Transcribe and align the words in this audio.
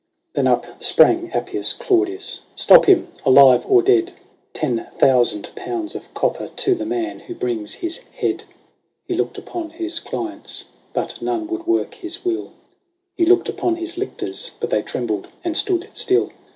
Then 0.33 0.47
up 0.47 0.81
sprang 0.83 1.29
Appius 1.31 1.73
Claudius:" 1.73 2.41
Stop 2.55 2.85
him; 2.85 3.09
alive 3.23 3.63
or 3.69 3.83
dead! 3.83 4.13
Ten 4.51 4.87
thousand 4.97 5.51
pounds 5.55 5.93
of 5.93 6.11
copper 6.15 6.47
to 6.55 6.73
the 6.73 6.87
man 6.87 7.19
who 7.19 7.35
brings 7.35 7.75
his 7.85 7.97
head." 7.99 8.45
170 9.05 9.11
LAYS 9.13 9.19
OF 9.19 9.27
ANCIENT 9.27 9.55
ROME. 9.55 9.71
He 9.77 9.83
looked 9.83 9.83
upon 9.83 9.85
his 9.85 9.99
clients; 9.99 10.65
but 10.93 11.21
none 11.21 11.47
would 11.49 11.67
work 11.67 11.93
his 11.93 12.25
will. 12.25 12.51
He 13.15 13.25
looked 13.27 13.47
upon 13.47 13.75
his 13.75 13.95
lictors; 13.95 14.53
but 14.59 14.71
they 14.71 14.81
trembled, 14.81 15.27
and 15.43 15.55
stood 15.55 15.87
still. 15.93 16.31